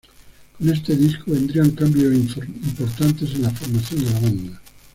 Con 0.57 0.67
este 0.73 0.95
disco 0.97 1.25
vendrían 1.27 1.69
cambios 1.75 2.11
importantes 2.15 3.35
en 3.35 3.43
la 3.43 3.51
formación 3.51 4.03
de 4.03 4.09
la 4.09 4.19
banda. 4.19 4.61